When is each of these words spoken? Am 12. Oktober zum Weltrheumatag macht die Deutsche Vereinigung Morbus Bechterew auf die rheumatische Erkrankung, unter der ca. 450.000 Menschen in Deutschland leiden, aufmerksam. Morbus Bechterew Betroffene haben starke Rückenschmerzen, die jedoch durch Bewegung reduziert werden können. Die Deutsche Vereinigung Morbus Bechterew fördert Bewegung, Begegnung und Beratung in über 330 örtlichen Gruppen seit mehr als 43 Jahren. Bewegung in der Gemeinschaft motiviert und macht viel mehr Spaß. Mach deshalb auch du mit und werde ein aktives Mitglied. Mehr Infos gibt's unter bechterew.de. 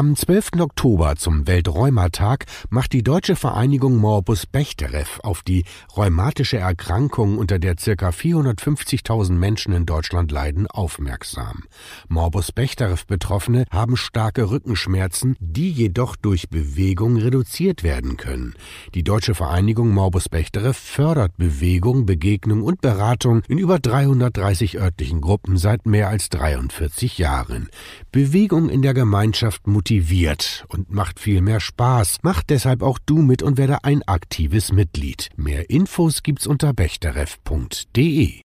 Am 0.00 0.16
12. 0.16 0.52
Oktober 0.60 1.16
zum 1.16 1.46
Weltrheumatag 1.46 2.46
macht 2.70 2.94
die 2.94 3.02
Deutsche 3.02 3.36
Vereinigung 3.36 3.98
Morbus 3.98 4.46
Bechterew 4.46 5.04
auf 5.22 5.42
die 5.42 5.66
rheumatische 5.94 6.56
Erkrankung, 6.56 7.36
unter 7.36 7.58
der 7.58 7.74
ca. 7.74 8.08
450.000 8.08 9.32
Menschen 9.32 9.74
in 9.74 9.84
Deutschland 9.84 10.32
leiden, 10.32 10.66
aufmerksam. 10.68 11.64
Morbus 12.08 12.50
Bechterew 12.50 12.96
Betroffene 13.06 13.66
haben 13.70 13.98
starke 13.98 14.50
Rückenschmerzen, 14.50 15.36
die 15.38 15.70
jedoch 15.70 16.16
durch 16.16 16.48
Bewegung 16.48 17.18
reduziert 17.18 17.82
werden 17.82 18.16
können. 18.16 18.54
Die 18.94 19.04
Deutsche 19.04 19.34
Vereinigung 19.34 19.90
Morbus 19.90 20.30
Bechterew 20.30 20.72
fördert 20.72 21.36
Bewegung, 21.36 22.06
Begegnung 22.06 22.62
und 22.62 22.80
Beratung 22.80 23.42
in 23.48 23.58
über 23.58 23.78
330 23.78 24.80
örtlichen 24.80 25.20
Gruppen 25.20 25.58
seit 25.58 25.84
mehr 25.84 26.08
als 26.08 26.30
43 26.30 27.18
Jahren. 27.18 27.68
Bewegung 28.12 28.70
in 28.70 28.80
der 28.80 28.94
Gemeinschaft 28.94 29.66
motiviert 29.90 30.64
und 30.68 30.92
macht 30.92 31.18
viel 31.18 31.40
mehr 31.40 31.58
Spaß. 31.58 32.18
Mach 32.22 32.44
deshalb 32.44 32.82
auch 32.82 32.98
du 33.04 33.22
mit 33.22 33.42
und 33.42 33.58
werde 33.58 33.82
ein 33.82 34.02
aktives 34.04 34.72
Mitglied. 34.72 35.30
Mehr 35.36 35.68
Infos 35.68 36.22
gibt's 36.22 36.46
unter 36.46 36.72
bechterew.de. 36.72 38.42